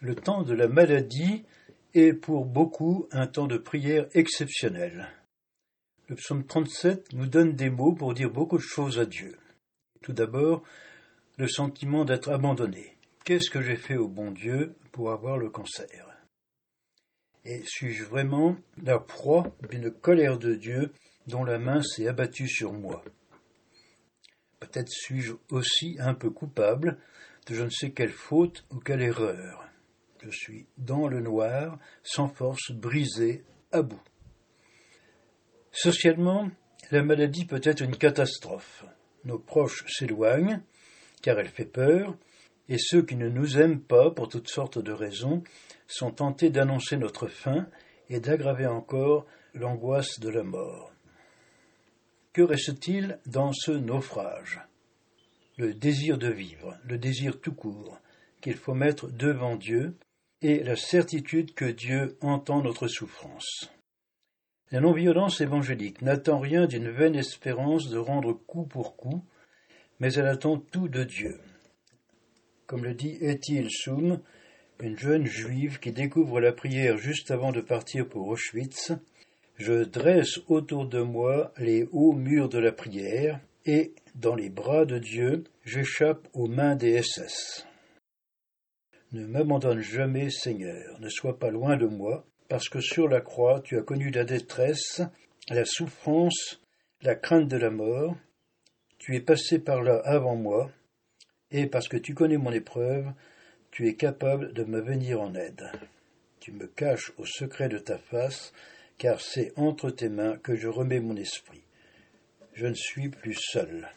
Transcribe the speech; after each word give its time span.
Le 0.00 0.14
temps 0.14 0.44
de 0.44 0.54
la 0.54 0.68
maladie 0.68 1.44
est 1.92 2.12
pour 2.12 2.44
beaucoup 2.44 3.08
un 3.10 3.26
temps 3.26 3.48
de 3.48 3.58
prière 3.58 4.06
exceptionnel. 4.14 5.08
Le 6.06 6.14
psaume 6.14 6.46
37 6.46 7.14
nous 7.14 7.26
donne 7.26 7.56
des 7.56 7.68
mots 7.68 7.92
pour 7.92 8.14
dire 8.14 8.30
beaucoup 8.30 8.58
de 8.58 8.62
choses 8.62 9.00
à 9.00 9.06
Dieu. 9.06 9.36
Tout 10.00 10.12
d'abord, 10.12 10.62
le 11.36 11.48
sentiment 11.48 12.04
d'être 12.04 12.30
abandonné. 12.30 12.96
Qu'est-ce 13.24 13.50
que 13.50 13.60
j'ai 13.60 13.74
fait 13.74 13.96
au 13.96 14.06
bon 14.06 14.30
Dieu 14.30 14.76
pour 14.92 15.10
avoir 15.10 15.36
le 15.36 15.50
cancer? 15.50 16.16
Et 17.44 17.64
suis-je 17.64 18.04
vraiment 18.04 18.56
la 18.80 19.00
proie 19.00 19.52
d'une 19.68 19.90
colère 19.90 20.38
de 20.38 20.54
Dieu 20.54 20.92
dont 21.26 21.42
la 21.42 21.58
main 21.58 21.82
s'est 21.82 22.06
abattue 22.06 22.48
sur 22.48 22.72
moi? 22.72 23.02
Peut-être 24.60 24.90
suis-je 24.90 25.32
aussi 25.50 25.96
un 25.98 26.14
peu 26.14 26.30
coupable 26.30 26.98
de 27.48 27.54
je 27.54 27.64
ne 27.64 27.70
sais 27.70 27.90
quelle 27.90 28.12
faute 28.12 28.64
ou 28.70 28.78
quelle 28.78 29.02
erreur. 29.02 29.67
Je 30.22 30.30
suis 30.30 30.66
dans 30.76 31.06
le 31.08 31.20
noir, 31.20 31.78
sans 32.02 32.28
force, 32.28 32.72
brisé, 32.72 33.44
à 33.72 33.82
bout. 33.82 34.02
Socialement, 35.70 36.50
la 36.90 37.02
maladie 37.02 37.44
peut 37.44 37.60
être 37.62 37.82
une 37.82 37.96
catastrophe. 37.96 38.84
Nos 39.24 39.38
proches 39.38 39.84
s'éloignent, 39.86 40.60
car 41.22 41.38
elle 41.38 41.48
fait 41.48 41.64
peur, 41.64 42.16
et 42.68 42.78
ceux 42.78 43.02
qui 43.02 43.16
ne 43.16 43.28
nous 43.28 43.58
aiment 43.58 43.80
pas, 43.80 44.10
pour 44.10 44.28
toutes 44.28 44.48
sortes 44.48 44.78
de 44.78 44.92
raisons, 44.92 45.42
sont 45.86 46.10
tentés 46.10 46.50
d'annoncer 46.50 46.96
notre 46.96 47.28
fin 47.28 47.66
et 48.10 48.20
d'aggraver 48.20 48.66
encore 48.66 49.26
l'angoisse 49.54 50.18
de 50.20 50.28
la 50.28 50.42
mort. 50.42 50.92
Que 52.32 52.42
reste-t-il 52.42 53.18
dans 53.26 53.52
ce 53.52 53.72
naufrage? 53.72 54.60
Le 55.56 55.74
désir 55.74 56.18
de 56.18 56.30
vivre, 56.30 56.76
le 56.84 56.98
désir 56.98 57.40
tout 57.40 57.54
court, 57.54 57.98
qu'il 58.40 58.56
faut 58.56 58.74
mettre 58.74 59.08
devant 59.08 59.56
Dieu, 59.56 59.96
et 60.42 60.62
la 60.62 60.76
certitude 60.76 61.54
que 61.54 61.64
Dieu 61.64 62.16
entend 62.20 62.62
notre 62.62 62.88
souffrance. 62.88 63.70
La 64.70 64.80
non-violence 64.80 65.40
évangélique 65.40 66.02
n'attend 66.02 66.38
rien 66.38 66.66
d'une 66.66 66.90
vaine 66.90 67.16
espérance 67.16 67.88
de 67.88 67.98
rendre 67.98 68.32
coup 68.32 68.64
pour 68.64 68.96
coup, 68.96 69.24
mais 69.98 70.12
elle 70.12 70.26
attend 70.26 70.58
tout 70.58 70.88
de 70.88 71.04
Dieu. 71.04 71.40
Comme 72.66 72.84
le 72.84 72.94
dit 72.94 73.16
Ethel 73.20 73.70
Soum, 73.70 74.20
une 74.80 74.98
jeune 74.98 75.26
juive 75.26 75.80
qui 75.80 75.90
découvre 75.90 76.40
la 76.40 76.52
prière 76.52 76.98
juste 76.98 77.30
avant 77.30 77.50
de 77.50 77.60
partir 77.60 78.06
pour 78.08 78.28
Auschwitz, 78.28 78.92
je 79.56 79.84
dresse 79.84 80.38
autour 80.46 80.86
de 80.86 81.00
moi 81.00 81.52
les 81.58 81.88
hauts 81.90 82.12
murs 82.12 82.48
de 82.48 82.58
la 82.58 82.70
prière, 82.70 83.40
et, 83.66 83.92
dans 84.14 84.34
les 84.34 84.50
bras 84.50 84.84
de 84.84 84.98
Dieu, 84.98 85.44
j'échappe 85.64 86.28
aux 86.32 86.46
mains 86.46 86.76
des 86.76 87.02
SS. 87.02 87.66
Ne 89.10 89.26
m'abandonne 89.26 89.80
jamais, 89.80 90.28
Seigneur, 90.28 91.00
ne 91.00 91.08
sois 91.08 91.38
pas 91.38 91.50
loin 91.50 91.78
de 91.78 91.86
moi, 91.86 92.26
parce 92.48 92.68
que 92.68 92.80
sur 92.80 93.08
la 93.08 93.22
croix 93.22 93.60
tu 93.60 93.78
as 93.78 93.82
connu 93.82 94.10
la 94.10 94.24
détresse, 94.24 95.00
la 95.48 95.64
souffrance, 95.64 96.60
la 97.00 97.14
crainte 97.14 97.48
de 97.48 97.56
la 97.56 97.70
mort, 97.70 98.14
tu 98.98 99.16
es 99.16 99.20
passé 99.20 99.58
par 99.60 99.82
là 99.82 100.02
avant 100.04 100.36
moi, 100.36 100.70
et 101.50 101.66
parce 101.66 101.88
que 101.88 101.96
tu 101.96 102.12
connais 102.12 102.36
mon 102.36 102.52
épreuve, 102.52 103.10
tu 103.70 103.88
es 103.88 103.94
capable 103.94 104.52
de 104.52 104.64
me 104.64 104.80
venir 104.80 105.22
en 105.22 105.34
aide. 105.34 105.70
Tu 106.40 106.52
me 106.52 106.66
caches 106.66 107.12
au 107.16 107.24
secret 107.24 107.70
de 107.70 107.78
ta 107.78 107.96
face, 107.96 108.52
car 108.98 109.22
c'est 109.22 109.52
entre 109.56 109.90
tes 109.90 110.10
mains 110.10 110.36
que 110.36 110.54
je 110.54 110.68
remets 110.68 111.00
mon 111.00 111.16
esprit. 111.16 111.62
Je 112.52 112.66
ne 112.66 112.74
suis 112.74 113.08
plus 113.08 113.38
seul. 113.40 113.88